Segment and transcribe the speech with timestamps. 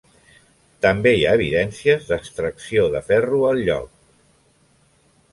[0.85, 3.93] També hi ha evidències d'extracció de ferro al lloc.